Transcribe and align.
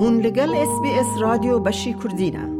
هون 0.00 0.20
لگل 0.20 0.54
اس 0.54 0.80
بی 0.82 0.90
اس 0.90 1.06
رادیو 1.20 1.58
بشی 1.58 1.94
کردینه 1.94 2.58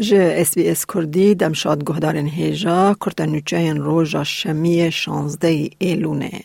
جه 0.00 0.34
اس 0.38 0.54
بی 0.54 0.68
اس 0.68 0.86
کردی 0.86 1.34
دمشاد 1.34 1.84
گهدارن 1.84 2.26
هیجا 2.26 2.96
کرتنوچه 3.00 3.72
روژا 3.72 4.24
شمی 4.24 4.92
شانزده 4.92 5.70
ایلونه. 5.78 6.44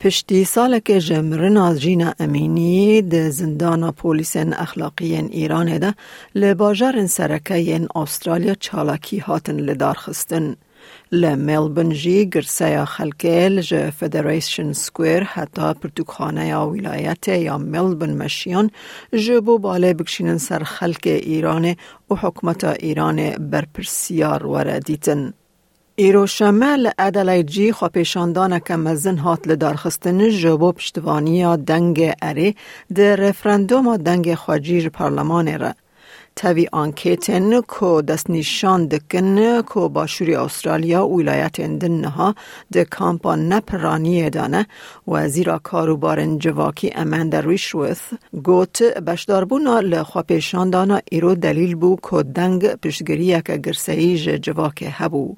پشتی 0.00 0.44
سال 0.44 0.78
که 0.78 1.00
جمرنا 1.00 1.74
جینا 1.74 2.14
امینی 2.18 3.02
ده 3.02 3.30
زندان 3.30 3.90
پولیس 3.90 4.36
اخلاقی 4.36 5.16
ایران 5.16 5.78
ده 5.78 5.94
لباجر 6.34 7.06
سرکه 7.06 7.86
استرالیا 7.94 8.54
چالاکی 8.54 9.18
هاتن 9.18 9.56
لدار 9.56 9.94
خستن. 9.94 10.56
لملبن 11.12 11.90
جی 11.90 12.26
گرسه 12.26 12.84
خلکه 12.84 13.48
لجه 13.48 13.90
فدریشن 13.90 14.72
سکویر 14.72 15.22
حتی 15.22 15.74
پرتوکخانه 15.74 16.46
یا 16.46 16.68
ولایت 16.68 17.28
یا 17.28 17.58
ملبن 17.58 18.16
مشیان 18.16 18.70
جبو 19.26 19.58
باله 19.58 19.94
بکشینن 19.94 20.38
سر 20.38 20.62
خلک 20.62 21.06
ایران 21.06 21.76
و 22.10 22.14
حکمت 22.14 22.64
ایران 22.64 23.30
برپرسیار 23.30 24.46
وردیتن. 24.46 25.32
ایرو 25.98 26.26
شمال 26.26 26.90
ادلاید 26.98 27.46
جی 27.46 27.72
خوا 27.72 27.88
پیشاندان 27.88 28.58
که 28.58 28.76
مزن 28.76 29.16
هات 29.16 29.48
لدارخستن 29.48 30.30
جبو 30.30 30.72
پشتوانی 30.72 31.56
دنگ 31.56 32.12
اره 32.22 32.54
ده 32.94 33.16
رفرندوم 33.16 33.96
دنگ 33.96 34.34
خواجیر 34.34 34.88
پارلمان 34.88 35.58
را. 35.58 35.74
تاوی 36.36 36.68
آنکیتن 36.72 37.60
کو 37.60 38.02
دست 38.02 38.30
نشان 38.30 38.86
دکن 38.86 39.62
کو 39.62 39.88
باشوری 39.88 40.34
استرالیا 40.34 41.08
ولایت 41.08 41.60
اندنها 41.60 42.34
ده 42.72 42.84
کامپا 42.84 43.36
نپرانی 43.36 44.30
دانه 44.30 44.66
و 45.08 45.28
زیرا 45.28 45.58
کاروبارن 45.58 46.38
جواکی 46.38 46.92
امند 46.94 47.36
ریشوث 47.36 48.00
گوت 48.44 48.82
بشداربونا 48.82 49.80
لخوا 49.80 50.22
پیشاندانا 50.22 51.00
ایرو 51.10 51.34
دلیل 51.34 51.74
بو 51.74 51.96
کو 51.96 52.22
دنگ 52.22 52.74
پشگریه 52.74 53.42
که 53.46 53.56
گرسیج 53.56 54.30
جواک 54.30 54.84
هبو. 54.92 55.36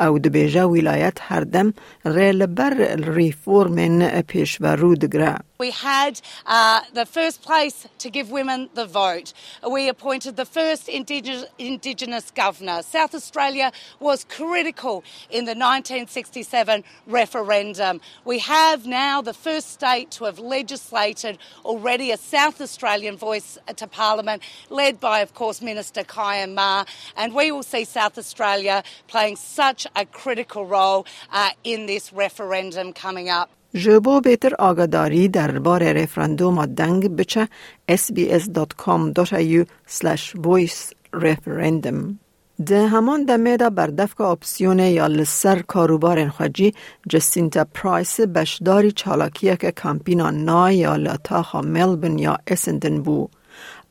او 0.00 0.18
دبیجه 0.18 0.64
ولایت 0.64 1.18
هر 1.20 1.40
دم 1.40 1.74
ریل 2.04 2.46
بر 2.46 2.74
ریفورمن 2.96 4.22
پیشورو 4.22 4.94
دگره. 4.94 5.38
We 5.58 5.70
had 5.70 6.20
uh, 6.44 6.80
the 6.92 7.06
first 7.06 7.40
place 7.40 7.86
to 7.98 8.10
give 8.10 8.30
women 8.30 8.68
the 8.74 8.84
vote. 8.84 9.32
We 9.66 9.88
appointed 9.88 10.36
the 10.36 10.44
first 10.44 10.86
indigenous, 10.86 11.46
indigenous 11.58 12.30
governor. 12.30 12.82
South 12.82 13.14
Australia 13.14 13.72
was 13.98 14.24
critical 14.24 15.02
in 15.30 15.46
the 15.46 15.52
1967 15.52 16.84
referendum. 17.06 18.02
We 18.26 18.38
have 18.40 18.84
now 18.86 19.22
the 19.22 19.32
first 19.32 19.70
state 19.70 20.10
to 20.12 20.24
have 20.24 20.38
legislated 20.38 21.38
already 21.64 22.10
a 22.10 22.18
South 22.18 22.60
Australian 22.60 23.16
voice 23.16 23.56
to 23.76 23.86
Parliament, 23.86 24.42
led 24.68 25.00
by, 25.00 25.20
of 25.20 25.32
course, 25.32 25.62
Minister 25.62 26.04
Kyan 26.04 26.54
Ma. 26.54 26.84
And 27.16 27.34
we 27.34 27.50
will 27.50 27.62
see 27.62 27.84
South 27.84 28.18
Australia 28.18 28.82
playing 29.08 29.36
such 29.36 29.86
جبو 33.73 34.21
بیتر 34.21 34.55
آگاداری 34.55 35.27
در 35.27 35.59
بار 35.59 35.93
رفراندوم 35.93 36.65
دنگ 36.65 37.15
بچه 37.15 37.47
sbs.com.au 37.91 39.65
voice 40.45 40.93
referendum. 41.15 42.19
ده 42.65 42.87
همان 42.87 43.25
دمه 43.25 43.57
دا 43.57 43.69
بردفک 43.69 44.21
اپسیون 44.21 44.79
یا 44.79 45.07
لسر 45.07 45.61
کاروبار 45.61 46.29
خواجی 46.29 46.73
جسینتا 47.09 47.65
پرایس 47.73 48.19
بشداری 48.19 48.91
چالاکیه 48.91 49.55
که 49.55 49.71
کمپینا 49.71 50.29
نا 50.29 50.71
یا 50.71 50.95
لطاخا 50.95 51.61
ملبن 51.61 52.19
یا 52.19 52.37
اسندن 52.47 53.01
بو 53.01 53.29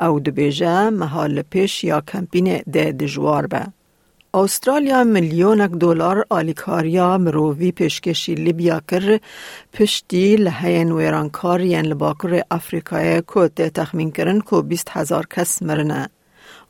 او 0.00 0.20
دبیجه 0.20 0.90
محال 0.90 1.42
پیش 1.42 1.84
یا 1.84 2.00
کمپین 2.00 2.62
ده 2.72 2.92
دجوار 2.92 3.46
به. 3.46 3.77
استرالیا 4.34 5.04
میلیونک 5.04 5.70
دلار 5.70 6.26
آلیکاریا 6.30 7.18
مرووی 7.18 7.72
پیشکشی 7.72 8.34
لیبیا 8.34 8.80
کر 8.88 9.20
پشتی 9.72 10.36
لحین 10.36 10.92
ویرانکار 10.92 11.60
ین 11.60 11.86
لباکر 11.86 12.42
افریقای 12.50 13.22
که 13.34 13.48
تخمین 13.48 14.10
کرن 14.10 14.40
که 14.40 14.62
بیست 14.62 14.88
هزار 14.90 15.26
کس 15.26 15.62
مرنه. 15.62 16.08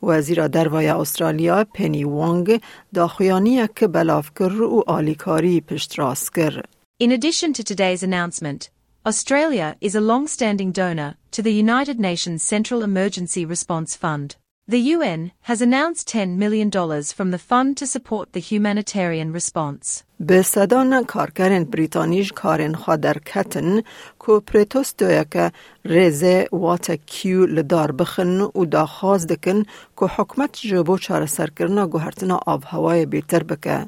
وزیر 0.02 0.48
دروای 0.48 0.88
استرالیا 0.88 1.64
پنی 1.74 2.04
وانگ 2.04 2.60
داخویانی 2.94 3.69
که 3.76 3.88
بلاف 3.88 4.30
کر 4.38 4.62
و 4.62 4.84
آلیکاری 4.86 5.60
پشت 5.60 5.98
راست 5.98 6.34
کر. 6.34 6.62
In 7.02 7.10
addition 7.12 7.52
to 7.52 7.62
today's 7.64 8.02
announcement, 8.02 8.70
Australia 9.06 9.76
is 9.80 9.94
a 9.94 10.00
long-standing 10.00 10.70
donor 10.72 11.14
to 11.32 11.42
the 11.42 11.52
United 11.52 11.98
Nations 11.98 12.42
Central 12.42 12.82
Emergency 12.82 13.44
Response 13.44 13.96
Fund. 13.96 14.36
The 14.67 14.79
UN 14.95 15.33
has 15.41 15.61
announced 15.61 16.07
$10 16.07 16.38
million 16.38 16.71
from 17.17 17.31
the 17.31 17.38
fund 17.38 17.75
to 17.75 17.85
support 17.85 18.31
the 18.31 18.39
humanitarian 18.39 19.33
response. 19.33 20.03
به 20.19 20.41
صدان 20.41 21.03
کارکرین 21.03 21.63
بریتانیش 21.63 22.31
کارین 22.31 22.75
خادر 22.75 23.17
کتن 23.17 23.81
کو 24.19 24.39
پریتوستویا 24.39 25.23
که 25.23 25.51
ریزه 25.85 26.47
وات 26.51 26.91
کیو 26.91 27.45
لدار 27.45 27.91
بخن 27.91 28.41
و 28.41 28.66
دا 28.66 28.85
خواز 28.85 29.27
دکن 29.27 29.63
که 29.99 30.05
حکمت 30.05 30.53
جبو 30.53 30.97
چار 30.97 31.25
سرکرنا 31.25 31.88
گوهرتنا 31.88 32.39
آب 32.45 32.63
هوای 32.67 33.05
بیتر 33.05 33.44
بکه. 33.44 33.85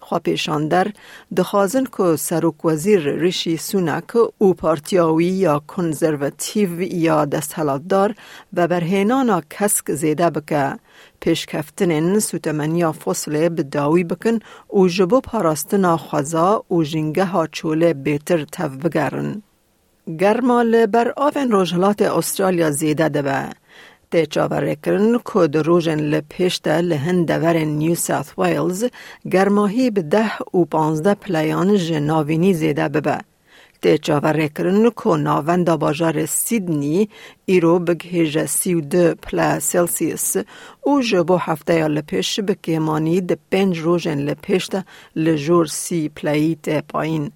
خوا 0.00 0.18
پیشاندر 0.18 0.86
دخوازن 1.36 1.84
که 1.96 2.16
سروک 2.16 2.64
وزیر 2.64 3.00
ریشی 3.00 3.56
سونک 3.56 4.10
او 4.38 4.54
پارتیاوی 4.54 5.24
یا 5.24 5.62
کنزرواتیو 5.66 6.80
یا 6.80 7.24
دستحلاتدار 7.24 8.14
و 8.52 8.68
برهنانا 8.68 9.42
کسک 9.50 9.92
زیده 9.92 10.30
بکه 10.30 10.78
پیشکفتنین 11.20 12.18
سوتمنیا 12.18 12.92
فصله 12.92 13.48
به 13.48 13.62
داوی 13.62 14.04
بکن 14.04 14.38
و 14.72 14.88
جبو 14.88 15.20
پاراستنا 15.20 15.96
خوزا 15.96 16.64
و 16.70 16.82
جنگه 16.82 17.24
ها 17.24 17.46
چوله 17.46 17.94
بیتر 17.94 18.44
تف 18.44 18.76
بگرن. 18.76 19.42
گرمال 20.20 20.86
بر 20.86 21.12
آفن 21.16 21.50
روژهلات 21.50 22.02
استرالیا 22.02 22.70
زیده 22.70 23.08
دبه. 23.08 23.50
تی 24.10 24.26
چاوره 24.26 24.76
کرن 24.84 25.18
که 25.32 25.46
در 25.46 25.62
روژن 25.62 26.00
لپیشته 26.00 26.80
لهن 26.80 27.24
دور 27.24 27.56
نیو 27.56 27.94
ساث 27.94 28.38
ویلز 28.38 28.84
گرماهی 29.32 29.90
به 29.90 30.02
ده 30.02 30.30
و 30.54 30.64
پانزده 30.64 31.14
پلیان 31.14 31.76
جناوینی 31.76 32.54
زیده 32.54 32.88
ببه. 32.88 33.18
تی 33.82 33.98
چاوره 33.98 34.48
کرن 34.48 34.90
که 34.90 35.10
ناوند 35.16 35.70
باجار 35.70 36.26
سیدنی 36.26 37.08
ایرو 37.46 37.78
بگهیج 37.78 38.44
سی 38.44 38.74
و 38.74 38.80
دو 38.80 39.14
پلا 39.14 39.60
سلسیس 39.60 40.36
و 40.86 41.00
جبو 41.00 41.36
هفته 41.36 41.74
یا 41.74 41.86
لپیش 41.86 42.40
بکیمانی 42.40 43.20
ده 43.20 43.38
پنج 43.50 43.78
روژن 43.78 44.18
لپیشته 44.18 44.84
لجور 45.16 45.66
سی 45.66 46.08
پلایی 46.08 46.58
تی 46.62 46.80
پایین. 46.80 47.32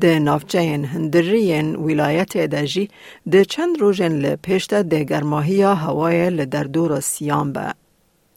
ده 0.00 0.18
نافچین 0.18 0.84
هندرین 0.84 1.76
ولایت 1.76 2.36
دجی 2.36 2.90
ده 3.30 3.44
چند 3.44 3.80
روزن 3.80 4.12
لپشت 4.12 4.74
ده 4.74 5.04
گرماهی 5.04 5.62
هوای 5.62 6.30
لدردور 6.30 7.00
سیام 7.00 7.52
به. 7.52 7.74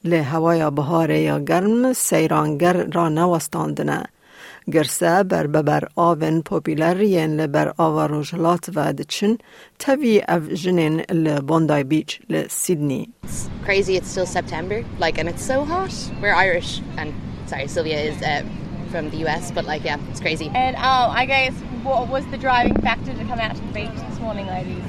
له 0.05 0.23
هوای 0.23 0.71
بهار 0.71 1.09
یا 1.09 1.39
گرم 1.39 1.93
سیرانگر 1.93 2.85
را 2.93 3.09
نوستاندنه. 3.09 4.03
گرسه 4.73 5.23
بر 5.23 5.47
ببر 5.47 5.87
آون 5.95 6.41
پوپیلر 6.41 7.01
ین 7.01 7.35
لبر 7.39 7.73
آوا 7.77 8.05
روژلات 8.05 8.69
و 8.75 8.93
دچن 8.93 9.37
تاوی 9.79 10.21
اف 10.27 10.49
جنین 10.49 11.01
لبوندای 11.01 11.83
بیچ 11.83 12.19
لسیدنی. 12.29 13.09
Crazy 13.65 13.95
it's 13.97 14.07
still 14.07 14.25
September, 14.25 14.83
like, 14.99 15.17
and 15.19 15.29
it's 15.29 15.45
so 15.53 15.63
hot. 15.63 15.93
We're 16.21 16.37
Irish, 16.47 16.81
and 16.97 17.09
sorry, 17.45 17.67
Sylvia 17.67 17.99
is 18.09 18.17
uh, 18.21 18.41
from 18.90 19.10
the 19.10 19.18
US, 19.26 19.50
but 19.50 19.64
like, 19.64 19.84
yeah, 19.84 19.98
it's 20.10 20.20
crazy. 20.20 20.48
And 20.54 20.74
um, 20.76 21.10
I 21.22 21.24
guess 21.26 21.54
what 21.82 22.08
was 22.08 22.24
the 22.34 22.38
driving 22.46 22.78
factor 22.88 23.12
to 23.20 23.24
come 23.30 23.40
out 23.44 23.54
to 23.58 23.62
the 23.68 23.72
beach 23.72 23.98
this 24.08 24.18
morning, 24.20 24.46
ladies? 24.46 24.84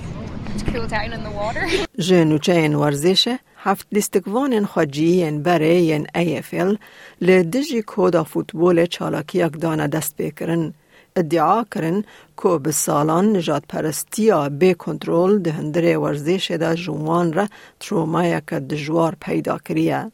To 0.60 0.66
cool 0.72 0.88
down 0.88 1.10
in 1.14 1.24
the 1.24 1.32
water. 1.32 1.66
جنوچه 2.00 2.54
این 2.54 2.76
ورزش 2.76 3.38
هفت 3.58 3.88
لیستگوان 3.92 4.66
خواجی 4.66 5.24
این 5.24 5.44
بره 5.44 5.66
این 5.66 6.08
ایفل 6.16 6.76
لدجی 7.22 7.82
کودا 7.82 8.24
فوتبول 8.24 8.86
چالاکی 8.86 9.42
اک 9.42 9.60
دانه 9.60 9.88
دست 9.88 10.16
بکرن. 10.18 10.74
ادعا 11.16 11.64
کرن 11.64 12.04
که 12.44 12.58
به 12.64 12.72
سالان 12.72 13.36
نجات 13.38 13.64
پرستیا 13.70 14.50
به 14.50 14.74
کنترل 14.74 15.40
دهندره 15.40 15.98
ورزش 15.98 16.52
دا 16.52 16.76
جوان 16.76 17.34
را 17.34 17.48
ترومایا 17.80 18.40
که 18.40 18.60
دجوار 18.60 19.16
پیدا 19.22 19.58
کریه. 19.58 20.12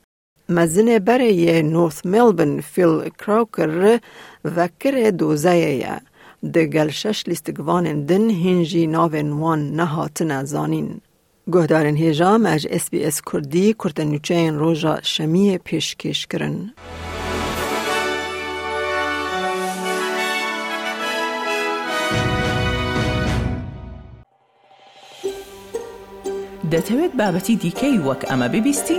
mezinê 0.49 0.99
bereyê 1.07 1.73
North 1.73 2.05
Melbourne 2.05 2.63
Phil 2.63 3.11
Croker 3.25 4.01
vekirê 4.45 5.19
dozeyê 5.19 5.75
ye. 5.85 6.01
Di 6.55 6.71
gel 6.71 6.91
şeş 6.91 7.29
lîstikvanên 7.29 8.09
din 8.09 8.31
hîn 8.31 8.65
jî 8.65 8.93
navên 8.93 9.31
wan 9.41 9.77
nehatine 9.77 10.47
zanîn. 10.47 11.01
Guhdarên 11.49 11.97
hêja 11.97 12.39
me 12.43 12.59
ji 12.59 12.69
SBS 12.79 13.21
Kurdî 13.21 13.75
kurta 13.75 14.03
nûçeyên 14.03 14.59
roja 14.61 14.95
şemiyê 15.13 15.59
pêşkêş 15.59 16.21
kirin. 16.31 16.57
دەتەوێت 26.73 27.13
بابەتی 27.21 27.55
دیکەی 27.63 27.97
وەک 28.07 28.23
ئەمە 28.31 28.49
ببیستی؟ 28.55 28.99